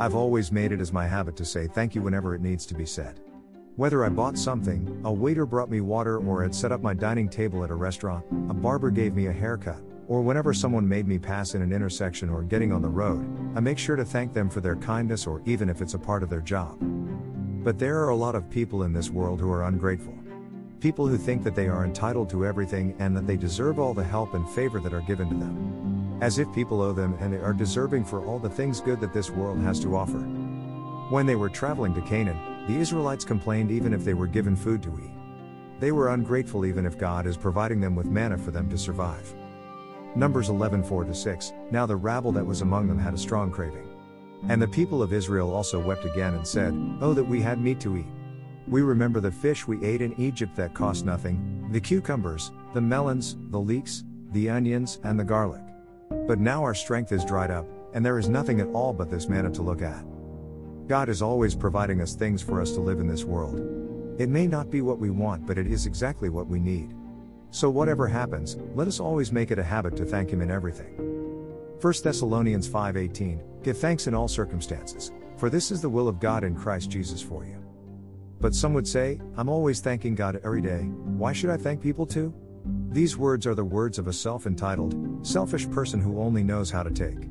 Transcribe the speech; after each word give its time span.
I've 0.00 0.14
always 0.14 0.50
made 0.50 0.72
it 0.72 0.80
as 0.80 0.94
my 0.94 1.06
habit 1.06 1.36
to 1.36 1.44
say 1.44 1.66
thank 1.66 1.94
you 1.94 2.00
whenever 2.00 2.34
it 2.34 2.40
needs 2.40 2.64
to 2.64 2.74
be 2.74 2.86
said. 2.86 3.20
Whether 3.76 4.02
I 4.02 4.08
bought 4.08 4.38
something, 4.38 4.98
a 5.04 5.12
waiter 5.12 5.44
brought 5.44 5.70
me 5.70 5.82
water, 5.82 6.16
or 6.16 6.42
had 6.42 6.54
set 6.54 6.72
up 6.72 6.80
my 6.80 6.94
dining 6.94 7.28
table 7.28 7.62
at 7.64 7.70
a 7.70 7.74
restaurant, 7.74 8.24
a 8.48 8.54
barber 8.54 8.90
gave 8.90 9.14
me 9.14 9.26
a 9.26 9.32
haircut, 9.32 9.82
or 10.08 10.22
whenever 10.22 10.54
someone 10.54 10.88
made 10.88 11.06
me 11.06 11.18
pass 11.18 11.54
in 11.54 11.60
an 11.60 11.70
intersection 11.70 12.30
or 12.30 12.42
getting 12.42 12.72
on 12.72 12.80
the 12.80 12.88
road, 12.88 13.20
I 13.54 13.60
make 13.60 13.76
sure 13.76 13.94
to 13.94 14.04
thank 14.06 14.32
them 14.32 14.48
for 14.48 14.62
their 14.62 14.76
kindness 14.76 15.26
or 15.26 15.42
even 15.44 15.68
if 15.68 15.82
it's 15.82 15.92
a 15.92 15.98
part 15.98 16.22
of 16.22 16.30
their 16.30 16.40
job. 16.40 16.78
But 17.62 17.78
there 17.78 17.98
are 17.98 18.08
a 18.08 18.16
lot 18.16 18.34
of 18.34 18.48
people 18.48 18.84
in 18.84 18.94
this 18.94 19.10
world 19.10 19.38
who 19.38 19.52
are 19.52 19.64
ungrateful. 19.64 20.14
People 20.80 21.06
who 21.06 21.18
think 21.18 21.44
that 21.44 21.54
they 21.54 21.68
are 21.68 21.84
entitled 21.84 22.30
to 22.30 22.46
everything 22.46 22.96
and 23.00 23.14
that 23.14 23.26
they 23.26 23.36
deserve 23.36 23.78
all 23.78 23.92
the 23.92 24.02
help 24.02 24.32
and 24.32 24.48
favor 24.48 24.80
that 24.80 24.94
are 24.94 25.02
given 25.02 25.28
to 25.28 25.34
them. 25.34 25.89
As 26.20 26.38
if 26.38 26.52
people 26.52 26.82
owe 26.82 26.92
them 26.92 27.16
and 27.20 27.32
they 27.32 27.38
are 27.38 27.52
deserving 27.52 28.04
for 28.04 28.24
all 28.24 28.38
the 28.38 28.48
things 28.48 28.80
good 28.80 29.00
that 29.00 29.12
this 29.12 29.30
world 29.30 29.58
has 29.60 29.80
to 29.80 29.96
offer. 29.96 30.18
When 31.08 31.24
they 31.24 31.36
were 31.36 31.48
traveling 31.48 31.94
to 31.94 32.02
Canaan, 32.02 32.66
the 32.66 32.76
Israelites 32.76 33.24
complained 33.24 33.70
even 33.70 33.94
if 33.94 34.04
they 34.04 34.14
were 34.14 34.26
given 34.26 34.54
food 34.54 34.82
to 34.82 34.98
eat. 35.00 35.10
They 35.80 35.92
were 35.92 36.10
ungrateful 36.10 36.66
even 36.66 36.84
if 36.84 36.98
God 36.98 37.26
is 37.26 37.38
providing 37.38 37.80
them 37.80 37.96
with 37.96 38.06
manna 38.06 38.36
for 38.36 38.50
them 38.50 38.68
to 38.68 38.76
survive. 38.76 39.34
Numbers 40.14 40.50
11 40.50 40.84
4 40.84 41.12
6 41.14 41.52
Now 41.70 41.86
the 41.86 41.96
rabble 41.96 42.32
that 42.32 42.46
was 42.46 42.60
among 42.60 42.86
them 42.86 42.98
had 42.98 43.14
a 43.14 43.18
strong 43.18 43.50
craving. 43.50 43.88
And 44.48 44.60
the 44.60 44.68
people 44.68 45.02
of 45.02 45.12
Israel 45.12 45.54
also 45.54 45.80
wept 45.80 46.04
again 46.04 46.34
and 46.34 46.46
said, 46.46 46.74
Oh, 47.00 47.14
that 47.14 47.24
we 47.24 47.40
had 47.40 47.60
meat 47.60 47.80
to 47.80 47.96
eat. 47.96 48.06
We 48.68 48.82
remember 48.82 49.20
the 49.20 49.32
fish 49.32 49.66
we 49.66 49.82
ate 49.84 50.02
in 50.02 50.18
Egypt 50.20 50.54
that 50.56 50.74
cost 50.74 51.04
nothing, 51.04 51.68
the 51.72 51.80
cucumbers, 51.80 52.52
the 52.74 52.80
melons, 52.80 53.36
the 53.50 53.58
leeks, 53.58 54.04
the 54.32 54.50
onions, 54.50 55.00
and 55.02 55.18
the 55.18 55.24
garlic. 55.24 55.62
But 56.10 56.40
now 56.40 56.62
our 56.62 56.74
strength 56.74 57.12
is 57.12 57.24
dried 57.24 57.50
up, 57.50 57.66
and 57.94 58.04
there 58.04 58.18
is 58.18 58.28
nothing 58.28 58.60
at 58.60 58.68
all 58.68 58.92
but 58.92 59.10
this 59.10 59.28
manna 59.28 59.50
to 59.50 59.62
look 59.62 59.82
at. 59.82 60.04
God 60.86 61.08
is 61.08 61.22
always 61.22 61.54
providing 61.54 62.00
us 62.00 62.14
things 62.14 62.42
for 62.42 62.60
us 62.60 62.72
to 62.72 62.80
live 62.80 63.00
in 63.00 63.06
this 63.06 63.24
world. 63.24 63.58
It 64.20 64.28
may 64.28 64.46
not 64.46 64.70
be 64.70 64.82
what 64.82 64.98
we 64.98 65.10
want, 65.10 65.46
but 65.46 65.56
it 65.56 65.66
is 65.66 65.86
exactly 65.86 66.28
what 66.28 66.46
we 66.46 66.60
need. 66.60 66.94
So, 67.52 67.70
whatever 67.70 68.06
happens, 68.06 68.56
let 68.74 68.86
us 68.86 69.00
always 69.00 69.32
make 69.32 69.50
it 69.50 69.58
a 69.58 69.64
habit 69.64 69.96
to 69.96 70.04
thank 70.04 70.30
Him 70.30 70.40
in 70.40 70.50
everything. 70.50 70.94
1 71.80 71.94
Thessalonians 72.04 72.68
5:18 72.68 73.62
Give 73.62 73.76
thanks 73.76 74.06
in 74.06 74.14
all 74.14 74.28
circumstances, 74.28 75.12
for 75.36 75.48
this 75.48 75.70
is 75.70 75.80
the 75.80 75.88
will 75.88 76.08
of 76.08 76.20
God 76.20 76.44
in 76.44 76.54
Christ 76.54 76.90
Jesus 76.90 77.22
for 77.22 77.44
you. 77.44 77.56
But 78.40 78.54
some 78.54 78.74
would 78.74 78.86
say, 78.86 79.20
I'm 79.36 79.48
always 79.48 79.80
thanking 79.80 80.14
God 80.14 80.40
every 80.44 80.62
day, 80.62 80.82
why 81.18 81.32
should 81.32 81.50
I 81.50 81.56
thank 81.56 81.80
people 81.80 82.06
too? 82.06 82.32
These 82.92 83.16
words 83.16 83.46
are 83.46 83.54
the 83.54 83.64
words 83.64 84.00
of 84.00 84.08
a 84.08 84.12
self 84.12 84.48
entitled, 84.48 85.24
selfish 85.24 85.70
person 85.70 86.00
who 86.00 86.20
only 86.20 86.42
knows 86.42 86.72
how 86.72 86.82
to 86.82 86.90
take. 86.90 87.28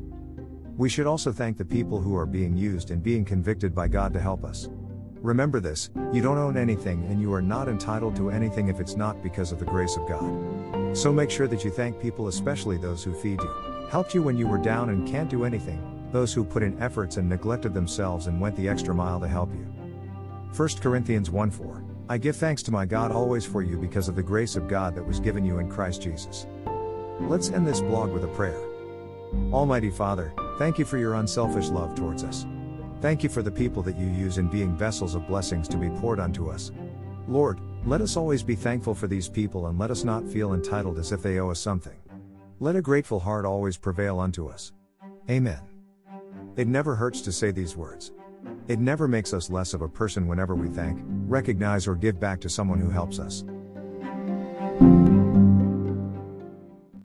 We 0.78 0.88
should 0.88 1.06
also 1.06 1.34
thank 1.34 1.58
the 1.58 1.66
people 1.66 2.00
who 2.00 2.16
are 2.16 2.26
being 2.26 2.56
used 2.56 2.92
and 2.92 3.04
being 3.04 3.26
convicted 3.26 3.76
by 3.76 3.90
God 3.90 4.14
to 4.14 4.22
help 4.22 4.46
us. 4.46 4.70
Remember 5.16 5.60
this 5.60 5.90
you 6.14 6.22
don't 6.22 6.38
own 6.38 6.56
anything 6.56 7.04
and 7.08 7.20
you 7.20 7.34
are 7.34 7.42
not 7.42 7.68
entitled 7.68 8.16
to 8.16 8.30
anything 8.30 8.70
if 8.70 8.80
it's 8.80 8.96
not 8.96 9.22
because 9.22 9.52
of 9.52 9.60
the 9.60 9.66
grace 9.66 9.98
of 9.98 10.08
God. 10.08 10.96
So 10.96 11.12
make 11.12 11.30
sure 11.30 11.48
that 11.50 11.66
you 11.66 11.72
thank 11.72 12.00
people, 12.00 12.30
especially 12.30 12.78
those 12.78 13.04
who 13.04 13.14
feed 13.14 13.42
you, 13.42 13.88
helped 13.92 14.14
you 14.14 14.24
when 14.24 14.38
you 14.38 14.48
were 14.48 14.60
down 14.60 14.88
and 14.88 15.06
can't 15.06 15.30
do 15.30 15.44
anything, 15.44 16.08
those 16.14 16.34
who 16.34 16.46
put 16.46 16.64
in 16.64 16.82
efforts 16.82 17.18
and 17.18 17.28
neglected 17.28 17.74
themselves 17.74 18.28
and 18.28 18.40
went 18.40 18.56
the 18.56 18.70
extra 18.70 18.96
mile 18.96 19.20
to 19.20 19.28
help 19.28 19.52
you. 19.52 19.68
1 20.56 20.70
Corinthians 20.80 21.30
1 21.30 21.52
4 21.52 21.89
I 22.10 22.18
give 22.18 22.36
thanks 22.36 22.64
to 22.64 22.72
my 22.72 22.86
God 22.86 23.12
always 23.12 23.46
for 23.46 23.62
you 23.62 23.78
because 23.78 24.10
of 24.10 24.16
the 24.16 24.24
grace 24.24 24.56
of 24.56 24.68
God 24.68 24.96
that 24.96 25.06
was 25.06 25.20
given 25.20 25.46
you 25.46 25.60
in 25.60 25.70
Christ 25.70 26.02
Jesus. 26.02 26.48
Let's 27.22 27.52
end 27.52 27.68
this 27.68 27.82
blog 27.82 28.12
with 28.12 28.24
a 28.24 28.28
prayer. 28.30 28.60
Almighty 29.54 29.92
Father, 29.92 30.34
Thank 30.60 30.78
you 30.78 30.84
for 30.84 30.98
your 30.98 31.14
unselfish 31.14 31.70
love 31.70 31.96
towards 31.96 32.26
us. 32.26 32.46
Thank 33.00 33.24
you 33.24 33.30
for 33.30 33.42
the 33.42 33.50
people 33.50 33.82
that 33.84 33.96
you 33.96 34.08
use 34.08 34.38
in 34.38 34.50
being 34.50 34.76
vessels 34.76 35.16
of 35.16 35.26
blessings 35.26 35.70
to 35.70 35.78
be 35.78 35.90
poured 36.02 36.20
unto 36.20 36.50
us. 36.50 36.74
Lord, 37.30 37.62
let 37.86 38.02
us 38.02 38.18
always 38.18 38.44
be 38.44 38.56
thankful 38.56 38.94
for 38.94 39.08
these 39.08 39.30
people 39.30 39.68
and 39.68 39.80
let 39.80 39.90
us 39.90 40.04
not 40.04 40.28
feel 40.28 40.54
entitled 40.54 41.00
as 41.00 41.14
if 41.14 41.24
they 41.24 41.40
owe 41.40 41.50
us 41.50 41.62
something. 41.62 41.96
Let 42.60 42.76
a 42.76 42.82
grateful 42.82 43.22
heart 43.22 43.46
always 43.46 43.78
prevail 43.78 44.20
unto 44.20 44.50
us. 44.50 44.74
Amen. 45.30 45.62
It 46.58 46.68
never 46.68 46.94
hurts 46.94 47.22
to 47.22 47.32
say 47.32 47.52
these 47.52 47.78
words. 47.78 48.12
It 48.68 48.80
never 48.80 49.08
makes 49.08 49.34
us 49.34 49.50
less 49.50 49.74
of 49.74 49.82
a 49.82 49.88
person 49.88 50.28
whenever 50.28 50.56
we 50.56 50.68
thank, 50.68 51.00
recognize, 51.30 51.88
or 51.88 51.96
give 51.96 52.20
back 52.20 52.42
to 52.42 52.50
someone 52.50 52.80
who 52.80 52.90
helps 52.90 53.20
us. 53.20 53.44